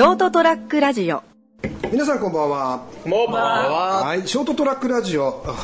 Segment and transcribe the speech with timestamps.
[0.00, 1.22] ショートトラックラジオ。
[1.92, 2.86] 皆さんこんばんは。
[3.04, 3.30] こんばん
[3.70, 4.02] は。
[4.02, 5.44] はいショートトラックラジオ。
[5.46, 5.54] あ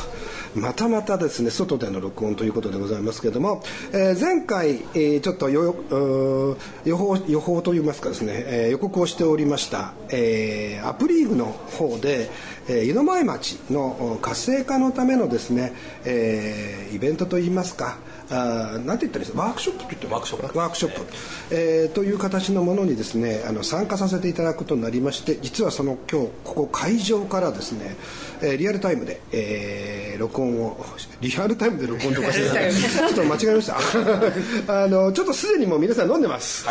[0.54, 3.62] またまたですね外での録音ということでございますけれども、
[3.92, 12.28] えー前回、えーちょっと予報予報といいますかですね、えー予告をしておりました、えーアプリーグの方で、
[12.68, 15.72] えー湯の前町のお活性化のためのですね、
[16.04, 17.98] えーイベントといいますか
[18.30, 20.58] あーなんて言ったらいいですかワークショップと言ってもワークショップ。
[20.58, 21.06] ワークショップ、
[21.50, 27.96] えーという形のものにですねあの参加させていただくことになりまして実はその今日ここ会場からですね、
[28.42, 30.78] えーリアルタイムで、えー録音を
[31.20, 33.76] リアルタイムで録音とかしてちょっと間違えました。
[34.84, 36.64] あのちょっとすでにもう皆さん飲んでます。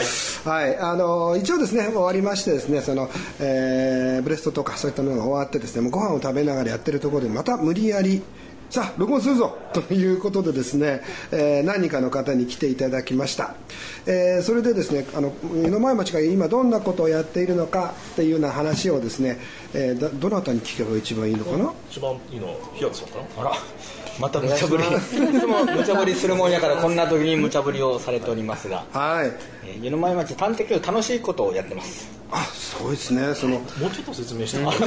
[0.44, 3.10] はい、あの一応ですね終わりましてですねその、
[3.40, 8.22] えーブレストとかそういったものが終わってですねもうご飯を食べながらやってるところでまた無理やり
[8.68, 13.56] さあ録音するぞということでですね、えー何人かの方に来ていただきました、
[14.08, 19.38] えーそれでですねあの湯の前町が今どんなことをやっているのかっていうような話をですね、
[19.76, 21.72] えーどどなたに聞けば一番いいのかな？
[21.92, 23.50] 一番いいのは平田さんかな？
[23.50, 23.56] あら
[24.20, 24.84] また無茶ぶり。
[24.84, 24.88] い
[25.40, 29.32] つも無茶ぶりするもんやからこんな時に無茶ぶりをされておりますが、はい。
[29.66, 32.08] えー湯の前町探偵局楽しいことをやってます。
[32.32, 33.34] あそうですね。
[33.36, 34.60] そのもうちょっと説明して。
[34.60, 34.78] もら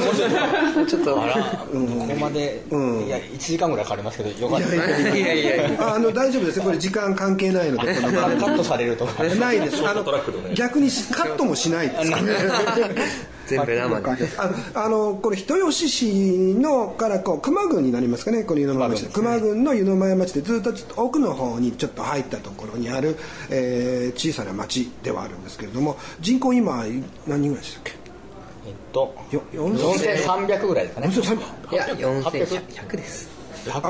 [0.85, 1.21] ちょっと。
[1.21, 3.05] あら、ここまで、うん。
[3.05, 4.75] いや1時間ぐらいかかりますけどよかった。
[4.75, 6.57] いやいやいやいやああの大丈夫です。
[6.57, 9.05] よこれ時間関係ないのでこのカットされると。
[9.05, 9.87] かないです。
[9.87, 10.03] あの
[10.53, 12.11] 逆にカットもしないです
[13.49, 14.29] 全部生で。
[14.37, 14.51] あ
[14.85, 18.43] あのこれ人吉市のからこう熊郡になりますかね。
[18.43, 19.05] この湯の前町。
[19.05, 23.17] で熊郡の湯の前町でずっとちょっと奥の方にちょっと入ったところにある、
[23.49, 26.83] えー小さな町ではあるんですけれども人口今
[27.27, 27.91] 何人ぐらいでしたっけ？
[28.67, 31.07] えっとよ4300ぐらいですかね。
[31.07, 33.29] 4300いや4100です。
[33.35, 33.38] あ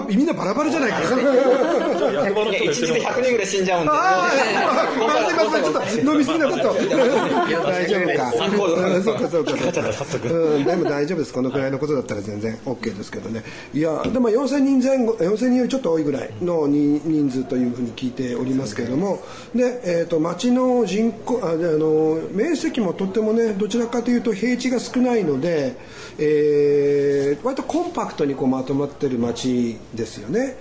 [0.09, 6.63] みんなバラバラじゃないか役場のいや人が言ってる1日で100人ぐらい死んじゃうんでああ、すいません、ちょっと飲みすぎなかった。
[6.63, 8.31] 大丈夫か。
[9.03, 9.51] そうか、そうか。
[10.65, 11.33] でも大丈夫です。
[11.33, 13.43] このくらいのことだったら全然 OK ですけどね。
[13.73, 19.21] いや、でも4000人前後、4000人よりちょっと多いぐらいの人人数というふうに聞いておりますけれども、
[19.53, 25.75] で、えっと、町の人口、あ、であの、面積もとってもね、どちらかというと平地が少ないので、
[26.17, 29.49] えー割とコンパクトにこうまとまってる町
[29.93, 30.57] ですよね。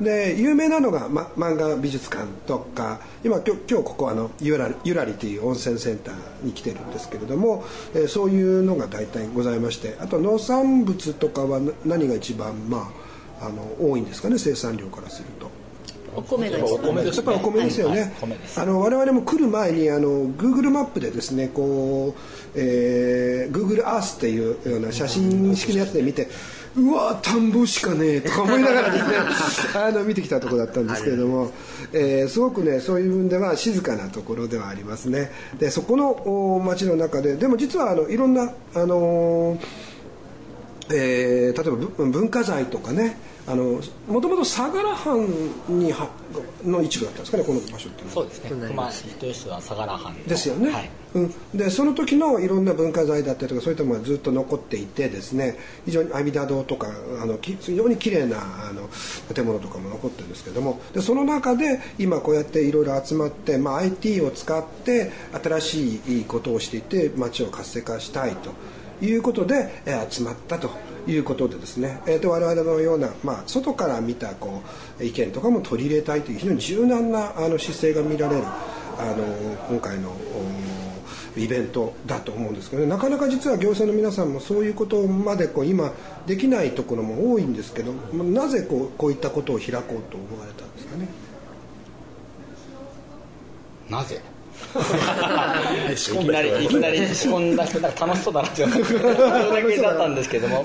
[0.00, 12.90] で有名なのが、ま、漫画美術館とか今今日今日ここあのゆらりゆらりという温泉センターに来てるんですけれども、えーそういうのが大体ございましてあと農産物とかはな何が一番、ま
[13.40, 15.50] あ、あの多いんですかね生産量からすると。
[16.16, 18.60] お米が一お米ですやっぱりお米ですよね、はい米です。
[18.60, 22.20] あの我々も来る前にあの Google マップでですねこう、
[22.56, 26.28] えー、Google Earth っていうような写真式のやつで見てう
[26.76, 29.16] わ田んぼしかねえとか思いながらですね
[29.74, 31.50] あの見てきたところだったんですけれども、
[31.92, 35.32] えーすごくねそういう分では静かなところではありますね。
[35.58, 39.58] でそこのお町の中ででも実はあのいろんなあのー
[40.92, 43.18] えー例えば文文化財とかね
[43.54, 45.26] もともと相良藩
[45.68, 46.08] には
[46.64, 48.12] の一部だったんですかねこの場所っていうのは。
[48.14, 48.50] そうですね。
[48.68, 50.24] 熊人吉は相良藩の。
[50.24, 50.90] ですよね、はい。
[51.14, 56.88] うん、でその時のいろんな文化財だったりとかそういったものがずっと残っていてですね非常に阿弥陀堂とか
[57.20, 58.88] あのき非常に綺麗なあの
[59.34, 65.10] 建物とかも残ってるんですけどもでその中で今こうやっていろいろ集まって、まあ、IT を使って
[65.42, 68.52] 新しいことをしていて街を活性化したいと
[69.02, 70.70] いうことで、え集まったと
[71.06, 74.62] いうことでですね、えー、と我々のような、まあ、外から見たこ
[74.98, 79.24] う意見とかも取り入れたいという非常に柔軟なあの姿勢が見られるあの
[79.68, 80.14] 今回の
[81.36, 85.92] イベントだと思うんですけど、ね、なかなか実は行政の皆さんもそういうことまでこう今
[86.26, 91.08] できないところも多いんですけどなぜこうこういったことを開こうと思われたんですかね。
[93.88, 94.20] なぜ？
[95.92, 100.64] いきなりいきなり仕込んだ人なんか楽しそうだなっていうそれだけだったんですけども、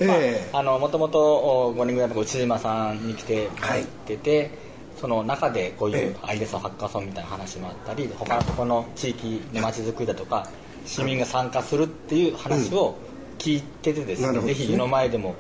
[0.80, 4.52] もともと5人ぐらいの内島さんに来てもらってて、
[5.00, 10.48] その中でこういうアイデアソンハッカソンみたいな話もあったり他のところの地域の街づくりだとか
[10.86, 12.98] 市民が参加するっていう話を
[13.38, 15.36] 聞いててですね、なるほどぜひ湯の前でも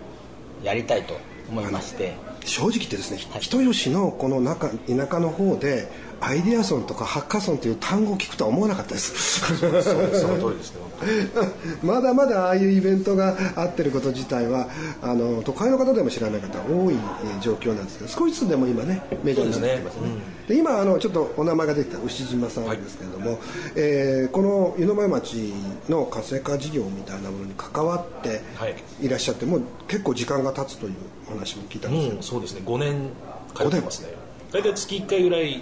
[0.63, 1.17] やりたいと
[1.49, 2.15] 思いまして。
[2.45, 4.75] 正直言ってですね、人吉のこの中田
[5.09, 5.87] 舎の方で
[6.21, 9.39] アイデアソンとかハッカソンという単語を聞くとは思わなかったです。
[9.55, 10.85] その通りですね
[11.83, 14.69] まだまだああいうイベントがあってること自体は
[15.01, 20.01] あの都会の方でも知らない方多いえー状況なんですけど少しずつでも今ねメジャーになってますね。
[20.47, 23.39] で今あのちょっとお名前が出てきた牛島さんですけれども、
[23.75, 25.53] えーこの湯の前町
[25.89, 28.75] の活性化事業みたいなものに関わってはい。
[29.01, 30.93] いらっしゃってもう結構時間が経つという
[31.27, 32.15] お話も聞いたんですけど。
[32.17, 32.61] うん、そうですね。
[32.65, 33.09] 5年
[33.55, 34.09] 通ってますね。
[34.51, 35.61] 大体月1回ぐらい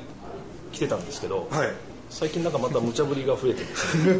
[0.74, 1.72] 来てたんですけど、はい。
[2.10, 4.14] 最近なんかまた無茶ぶりが増えてですね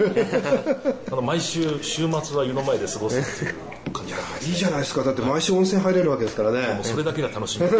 [1.12, 5.04] あの毎週週末は湯の前で過ごすっていう感じがいいじゃないですか。
[5.04, 6.74] だって毎週温泉入れるわけですからね。
[6.74, 7.68] もうそれだけが楽しみ。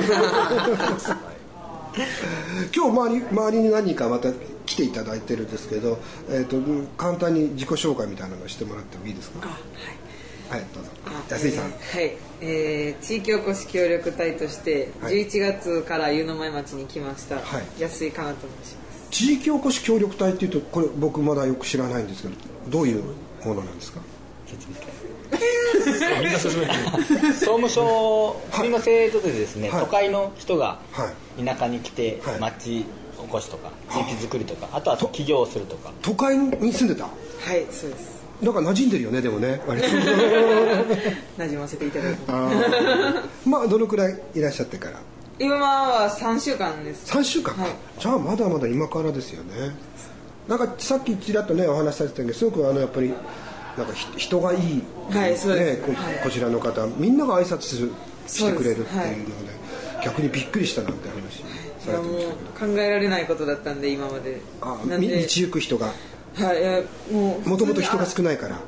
[2.76, 4.30] 今日周り周りに何人かまた
[4.66, 6.00] 来ていただいてるんですけど、
[6.30, 6.58] えー、と
[6.98, 9.48] 簡単に自己紹介みたいなのをしてもらってもいいですか？
[10.50, 10.90] はい、どうぞ。
[11.30, 11.70] 安井さん、は
[12.02, 15.26] い、えー地域おこし協力隊としてはい。
[15.26, 17.64] 11月から湯の前町に来ました、はい。
[17.80, 19.08] 安井かなと申します。
[19.12, 22.36] 地域おこし協力隊っていうとこれ僕まだよく知らないんですけど
[22.70, 23.04] どういう
[23.46, 24.02] ものなんですか？
[27.34, 32.86] 総務省国の制度でですね、はい都会の人がはい田舎に来てはい町
[33.18, 37.10] おこしとか地域づくりとかあとは起業をするとか都会に住んでたは
[37.56, 39.88] いそうですなんか馴染んでるよねでもね割と。
[41.38, 42.20] なじませていただいて
[43.46, 45.00] まあどのくらいいらっしゃってから？
[45.40, 47.12] 今は3週間です。
[47.12, 47.72] 3週間か、はい。
[48.00, 49.76] じゃあまだまだ今からですよね。
[50.48, 53.14] なんかさっきちらっとねお話しされてたけどすごくあのやっぱり
[53.78, 55.82] なんかひ人がいい、はいそうです。
[55.82, 56.20] ねこはい。
[56.24, 57.92] こちらの方みんなが挨拶する
[58.28, 59.50] してくれるっていうのでで
[60.02, 61.44] す逆にびっくりしたなんて話い
[61.86, 62.32] されてました
[62.62, 62.70] けど。
[62.70, 64.42] う考えられないことだったんで今まで。
[64.62, 65.88] あ道行く人が
[66.36, 66.82] はいいや
[67.12, 68.60] もうもともと人がい少ないから。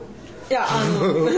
[0.50, 1.30] やあの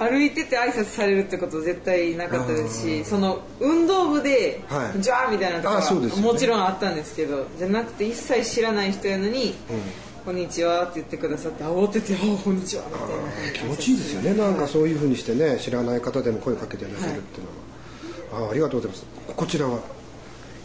[0.00, 6.22] 歩いてて挨拶されるってこと絶対なかったですしその運動部ではい「じゃあ」みたいなとかあそうですよね。
[6.22, 9.54] もちろんあったんですけどじゃなくて一切知らない人やのに
[10.24, 13.74] 「こんにちは」って言ってくださって慌てて「あこんにちは」みたいな。
[13.74, 14.32] 気持ちいいですよね。
[14.32, 19.04] なんかそういうふうにしてね知らない方でも声かけていただけるっていうのは、あありがとうございます。
[19.36, 19.80] こちらは？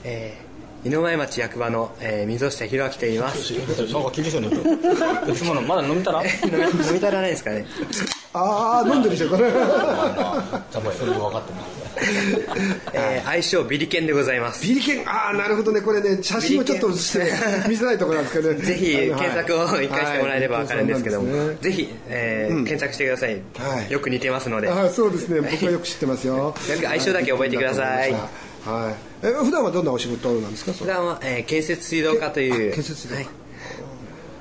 [0.05, 0.44] えー
[0.85, 3.53] 井上前町役場の、えー、溝下弘明と言います。
[3.53, 3.59] 飲
[3.91, 4.49] なんか厳しいの
[5.27, 6.21] いつものまだ飲みたら？
[6.21, 7.65] み 飲み足らないですかね。
[8.33, 9.49] ああ飲んでるでしょこれ。
[9.49, 9.61] じゃ
[10.75, 11.85] あもうそれで分かってます
[12.93, 14.61] えー、愛称ビリケンでございます。
[14.61, 15.81] ビリケンああなるほどね。
[15.81, 17.31] これね写真をちょっと写して
[17.67, 18.59] 見せないところなんですけどね。
[18.61, 21.37] ぜひ検索を一回してもらえれば分かるんですけども、はい。
[21.37, 23.91] そうなんですねぜひ、えー検索してください、はい。
[23.91, 24.69] よく似てますので。
[24.69, 25.41] あそうですね。
[25.41, 26.35] 僕はよく知ってますよ。
[26.37, 28.13] よく相性だけ覚えてください
[28.65, 29.25] はい。
[29.27, 30.73] え普段はどんなお仕事なんですか？
[30.73, 33.21] 普段は、えー建設水道課というけ建設水道課。
[33.21, 33.29] はい。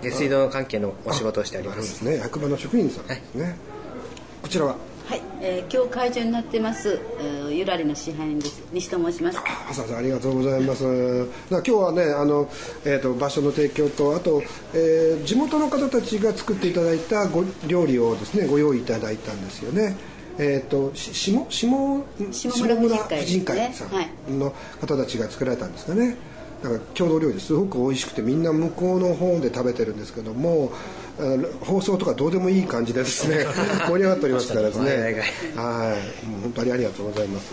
[0.02, 1.98] で水道関係のお仕事をしております。
[1.98, 2.16] すね。
[2.16, 3.56] 役場の職員さんですね、
[4.42, 4.76] こちらは？
[5.06, 8.62] はい、えー、今日会場になってます、えーゆらりの支配人です。
[8.72, 9.38] 西と申します。
[9.38, 10.84] あ浅田さんありがとうございます。
[11.50, 12.50] 今日はねあの、
[12.86, 14.42] えー、と場所の提供とあと、
[14.72, 19.94] えー地元の方たちが作っていただいたご料理をですねご用意いただいたんですよね。
[20.38, 21.68] えー、とし下下
[22.32, 22.88] 下村婦
[23.24, 24.32] 人会さはい。
[24.32, 26.16] んの方たちが作られたんですかね。
[26.62, 30.72] だから郷土料理ですごく美味しくてみんな向こうの方で食べてるんですけども
[31.60, 33.44] 放送とかどうでもいい感じでですね
[33.86, 35.14] 盛り上がっておりますからですねはいはい。
[36.26, 37.52] もう本当にありがとうございます。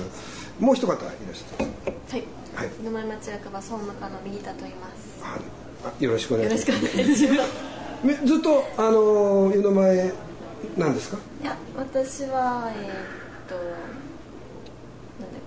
[0.60, 1.66] もう一方いらっしゃって。
[1.66, 1.70] ま
[2.08, 2.24] すはい。
[2.56, 2.68] はい。
[2.84, 4.94] 井上町役場総務課の右田と言います。
[5.24, 5.38] あ
[5.84, 6.70] あよろしくお願いします。
[6.70, 7.50] よろしくお願いします。
[8.04, 10.12] めずっとあの湯の前
[10.78, 11.18] なんですか？
[11.42, 12.88] いや、私は、えーっ
[13.48, 13.56] と。
[13.56, 13.76] なんだ
[15.38, 15.42] っ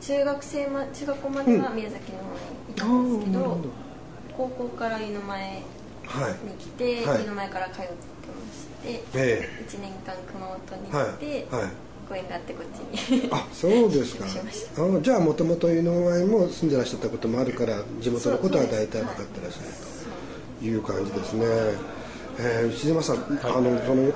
[0.00, 0.06] け。
[0.06, 2.24] 中学生ま、中学校までは宮崎の方
[2.68, 3.38] にいたんですけど。
[3.38, 3.68] あーなるほど
[4.36, 5.62] 高校から湯の前に
[6.06, 7.96] はい来て、はい湯の前から通ってまし
[8.82, 9.02] て。
[9.14, 11.70] え一年間熊本にはい行って、はい
[12.08, 13.28] ご縁があってこっちに。
[13.30, 19.66] あそうですかあじゃあもともと湯の前も住んでらっしゃったこともあるから地元のことは大体分かってらっしゃる
[20.60, 21.46] という感じですね、
[22.38, 24.12] えー、内島さん、あのその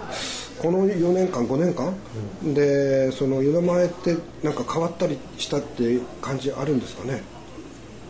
[0.60, 1.94] この4年間5年間、
[2.54, 7.22] でその湯の前ってなんか変わったりしたっていう感じあるんですかね？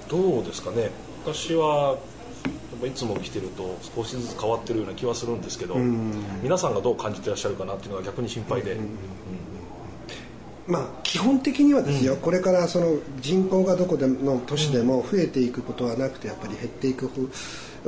[0.09, 0.91] どうですかね？
[1.25, 1.99] 私は
[2.85, 5.77] いつも来てると少しずつ変わってるような気はするんですけど
[6.43, 8.77] 皆さんがどう感じてらっしゃるかなっていうのが逆に心配で、
[10.69, 17.11] まあ、基本的にはですよ、これからその人口がどこでの都市でも増えていくことはなくてやっぱり減っていく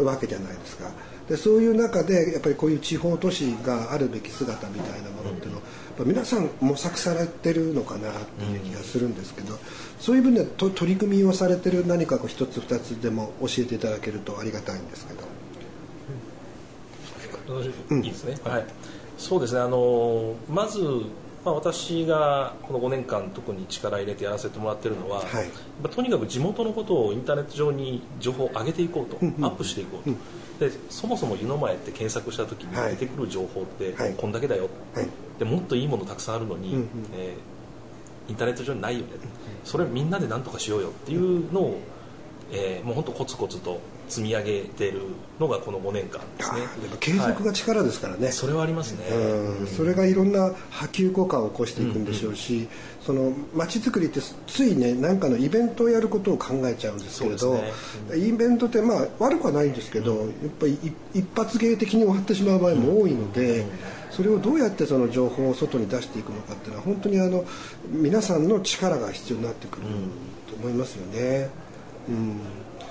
[0.02, 0.90] わけじゃないですか
[1.28, 5.62] でそういう中でやっぱりこういう地方都市があるべき姿みたいなものっていうのを、
[6.06, 9.54] 皆さん模索されてるのかなっていう気がするんですけど、
[10.00, 15.20] そういう分ではと取り組みをされてる何かこう一つ二つでも教えていただけるとありがたいんですけど。
[17.48, 17.66] 私
[18.04, 18.66] いいですね、はい、
[19.16, 19.60] そうですね。
[19.60, 20.80] あのまず、
[21.44, 25.50] まあ、私がこの5年間特に力入れてやらせてもらってるのは、はい。
[25.88, 30.16] とにかく地元のことをインターネット上に情報を上げていこうと、アップしていこうと、
[30.60, 32.96] でそもそも湯の前って検索した時にはい。
[32.96, 34.14] 出てくる情報ってはい。
[34.14, 35.08] こんだけだよ、はい。
[35.38, 36.88] でもっといいものたくさんあるのに、うんうん。
[37.14, 37.58] えー
[38.28, 39.12] インターネット上にないよね、
[39.64, 41.80] それみんなで何とかしようよっていうのを
[42.50, 45.02] えー、もう本当コツコツと積み上げてる
[45.38, 46.60] のがこの5年間ですね。
[46.98, 52.68] 継続が力ですからね、はい、それはありますね、うん、それがいろんな波及効果を起こしていくんでしょうし、うんうん、
[53.02, 57.72] その街づくりってついね何かのイベントをやることを考えちゃうんですけれど、ね。
[58.10, 60.28] うん、イベントってまあ悪くはないんですけど、やっ
[60.58, 60.78] ぱり
[61.14, 63.66] 一発芸的に終わってしまう場合も多いので、
[64.10, 67.44] それをどうやってその情報を外に出していくのかっていうのは本当にあの
[67.90, 69.86] 皆さんの力が必要になってくる
[70.48, 71.67] と思いますよね。
[72.08, 72.40] うん。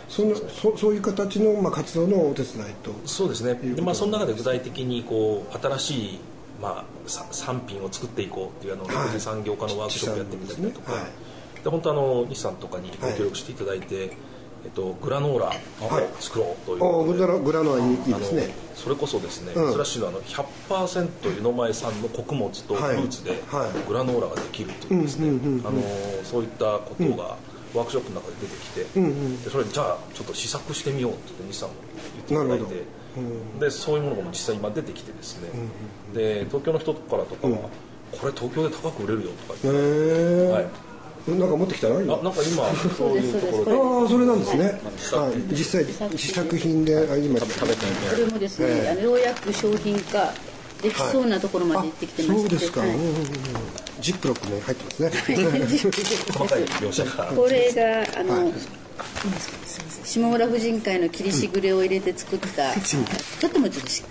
[0.09, 2.91] そのそそういう形の、まあ、活動のお手伝いと。
[3.05, 3.55] そうですね。
[3.55, 6.19] で、まあ、その中で具体的にこう新しい、
[6.61, 10.99] まあ、産品を作っていこうっていうあの6次産業化のワークショップやってみたりとか、は
[11.59, 14.09] い、で本当あの日産とかにご協力していただいて、はい、
[14.65, 15.51] えっと、グラノーラを
[16.21, 16.79] 作ろうという。
[16.79, 18.55] ことで、はい、グラノーラいいですね。
[18.75, 23.43] それこそですね、うん、スラッシュのあの100%湯の前産の穀物とフルーツで
[23.89, 25.37] グラノーラができるというですね。
[26.23, 31.75] そういったことが、うんワークショップの中で出てきて、うんうん、でそれじゃあちょっと試作してみようって西さんも
[32.15, 32.83] 言っていただいて、
[33.17, 33.19] う
[33.57, 40.67] ん、でそういうものも実際今出てきてですね、うんうん、で東京の人からとかは、うん、これ東京で高く売れるよとか言って、はい。
[41.27, 43.71] なんか持ってきたのあなんか今そういうところで。
[43.73, 44.63] ああそれなんですね、
[45.11, 46.85] はい、実際試作品。
[46.85, 50.33] で今食べたこれもですね、えー、ようやく商品化
[50.81, 52.89] できそうなところまで行ってきてまして、そうですか、はい、
[53.99, 55.09] ジップロックに入ってますね。
[56.33, 56.63] 細かい。
[56.65, 58.53] 描写がこれがあの、はい。
[60.03, 64.03] 下村婦人会の切りしぐれを入れて作った、うん、ちょっともちょっと湿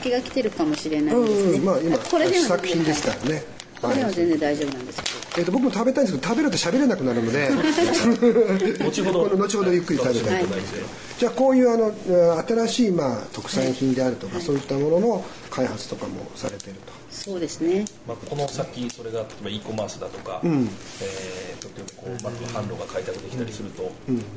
[0.00, 5.02] 気が来てるかもしれないですね、うん、まあ今これ試作品ですからねこれは全然大丈夫なんです
[5.38, 7.48] えー、と僕も食べたいんですけど食べると喋れなくなるので。
[8.82, 9.36] 後ほど。
[9.36, 10.84] 後ほどゆっくり食べたいと思います、はい、
[11.18, 16.92] じゃあこういうあの新しい、まあ、特産品であるとか、はい、そういったものの開発とかもされてると。
[17.10, 20.68] そうですね、まあ、この先それが例えば e コマースだとか、うん、
[21.02, 23.90] えー、とてもこう、まあ、販路が開拓できたりすると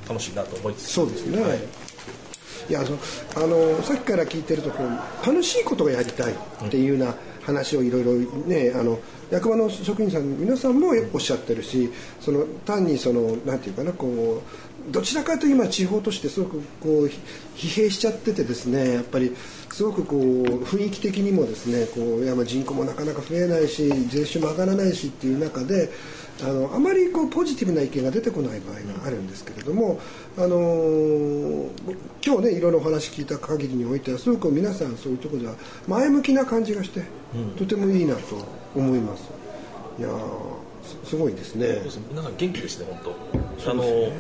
[0.08, 1.60] 楽しいなと思いつつ、そうですね、はい。
[2.70, 2.82] いや
[3.36, 8.14] あのさっきから聞いてるとこう楽しいことがやりたいっていうような話をいろいろ
[8.46, 14.42] ねあの役場の職員さん皆さんもおっしゃってるしその単にそのなんていうかなこ
[14.88, 17.12] うどちらかというと今地方としてすごくこう
[17.56, 19.36] 疲弊しちゃっててですねやっぱり
[19.72, 25.90] すごくこう雰囲気的にもですねこういやまあ人口もなかなか増えないし税収も上がらないしっていう中で
[26.44, 30.00] あのあまりこうポジティブな意見が出てこない場合があるんですけれども、
[30.38, 31.70] あのー、
[32.26, 35.56] 今日ねいろいろお話聞いた限りにおいてはすごく皆さんそういうところでは
[35.88, 37.04] 前向きな感じがして、
[37.36, 38.22] うん、とてもいいなと
[38.76, 39.30] 思います。
[40.00, 40.10] いや
[41.04, 41.82] すごいですね。
[42.10, 43.14] 皆さん元気ですね本
[43.64, 43.72] 当。
[43.72, 44.12] あのー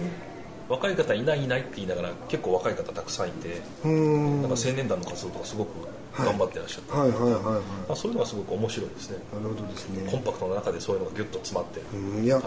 [0.71, 5.69] 若い方いないいないって言いながら結構若い方たくさんいてなんか青年団の活動とかすごく
[6.17, 9.17] 頑張ってらっしゃって、はい、はいはいはい、まあ、そういうのがすごく面白いですね。
[9.33, 10.11] なるほどですね。
[10.11, 11.81] コンパクトの中でそういうのがギュッと詰まって。
[12.21, 12.41] いや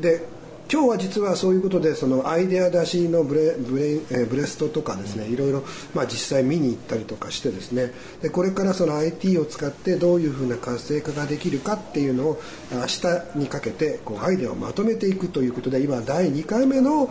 [0.00, 0.26] で
[0.68, 5.62] 今日は実はそういうことでそのアイデア出しのブレブレ,、えブレストとかですね、いろいろ、
[5.94, 7.92] まあ、実際見に行ったりとかしてですね。
[8.20, 12.42] でこれからその IT を使ってどういうふうな活性化ができるかっていうのを
[12.72, 17.10] 明日にかけてこうアイデアをまとめていくということで今第2回目の、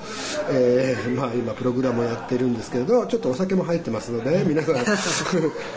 [0.49, 4.75] えーまあ、今プログラムをやってるんですけれどちょっとお酒も入ってますので皆さん。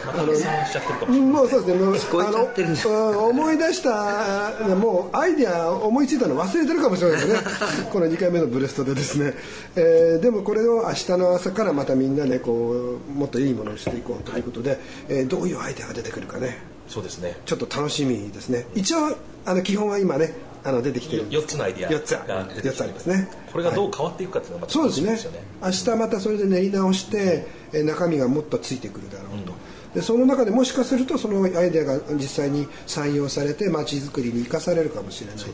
[0.09, 9.35] あのもうそうですねもうあの思い出したもうアイデア思いついたの忘れてるかもしれないですねこの2回目のブレストでですね、
[9.77, 16.59] えー、でもこれを明日の朝からまたみんなでこうもっといいものにしていこうということで、えー、どういうアイデアが出てくるかね。
[16.89, 17.37] そうですね。
[17.45, 18.67] ちょっと楽しみですね。
[18.75, 20.33] 一応あの基本は今ね
[20.65, 23.29] あの出てきてる4つのアイデア4つ4つありますね。
[23.53, 25.41] これがどう変わっていくかっていうのがまたはい、そうですね。
[25.63, 35.45] 明日またそれで練り直して、え中身がもっとついてくるだろうと、うん、でその中でもしかするとそのアイデアが実際に採用されて街づくりに生かされるかもしれないと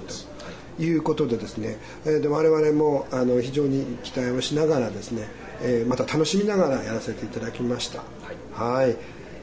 [0.78, 5.28] いうことでですね、えー、で我々もあの非常に期待をしながらですね、
[5.62, 8.02] えー、また楽しみながらやらせていただきました。
[8.52, 8.97] はい、はい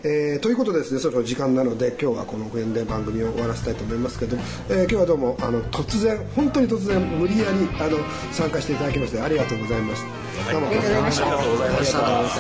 [0.04, 4.36] えー、ということでですねそろそろ時間なので今日はこの辺で番組を終わらせたいと思いますけど、
[4.70, 7.98] えー、今日はどうもあの突然本当に突然無理やりあの
[8.32, 10.02] 参加していただきましてありがとうございまし
[10.46, 10.52] た。
[10.52, 11.28] どうもありがとうございました。
[11.28, 11.72] ありがとうござい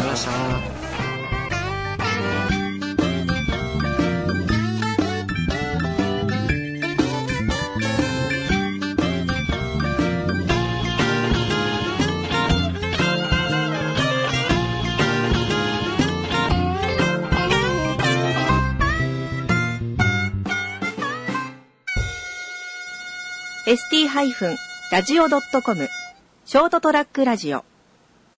[0.07, 0.80] ました。
[24.07, 25.87] st-radio.com
[26.45, 27.63] ショートトラックラジオ